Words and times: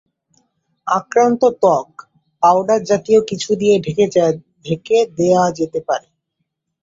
আক্রান্ত 0.87 1.41
ত্বক 1.61 1.89
পাউডার 2.43 2.81
জাতীয় 2.83 3.19
কিছু 3.29 3.49
দিয়ে 3.55 3.75
ঢেকে 4.65 4.97
দেয়া 5.17 5.43
যেতে 5.59 5.79
পারে। 5.87 6.07